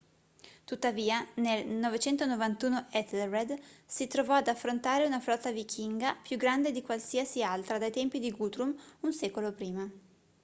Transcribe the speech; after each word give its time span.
tuttavia 0.63 1.23
nel 1.35 1.63
991 1.67 2.87
ethelred 2.89 3.55
si 3.85 4.07
trovò 4.07 4.33
ad 4.33 4.47
affrontare 4.47 5.05
una 5.05 5.19
flotta 5.19 5.51
vichinga 5.51 6.15
più 6.23 6.37
grande 6.37 6.71
di 6.71 6.81
qualsiasi 6.81 7.43
altra 7.43 7.77
dai 7.77 7.91
tempi 7.91 8.17
di 8.17 8.31
guthrum 8.31 8.75
un 9.01 9.13
secolo 9.13 9.51
prima 9.51 9.87